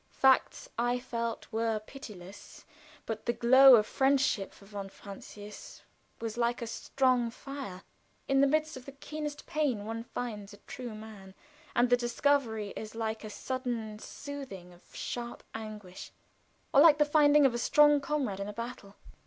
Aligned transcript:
Facts, 0.17 0.67
I 0.79 0.97
felt, 0.99 1.45
were 1.51 1.77
pitiless; 1.79 2.65
but 3.05 3.27
the 3.27 3.33
glow 3.33 3.75
of 3.75 3.85
friendship 3.85 4.51
for 4.51 4.65
von 4.65 4.89
Francius 4.89 5.83
was 6.19 6.37
like 6.37 6.59
a 6.59 6.65
strong 6.65 7.29
fire. 7.29 7.83
In 8.27 8.41
the 8.41 8.47
midst 8.47 8.75
of 8.75 8.87
the 8.87 8.93
keenest 8.93 9.45
pain 9.45 9.85
one 9.85 10.03
finds 10.03 10.53
a 10.53 10.57
true 10.65 10.95
man, 10.95 11.35
and 11.75 11.91
the 11.91 11.97
discovery 11.97 12.73
is 12.75 12.95
like 12.95 13.23
a 13.23 13.29
sudden 13.29 13.99
soothing 13.99 14.73
of 14.73 14.81
sharp 14.95 15.43
anguish, 15.53 16.11
or 16.73 16.81
like 16.81 16.97
the 16.97 17.05
finding 17.05 17.45
a 17.45 17.55
strong 17.59 17.99
comrade 18.01 18.39
in 18.39 18.49
a 18.49 18.53
battle. 18.53 18.95